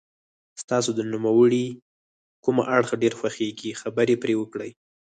ستاسو 0.61 0.89
د 0.95 1.01
نوموړي 1.11 1.65
کوم 2.43 2.57
اړخ 2.77 2.89
ډېر 3.01 3.13
خوښیږي 3.19 3.71
خبرې 3.81 4.15
پرې 4.23 4.33
وکړئ. 4.37 4.71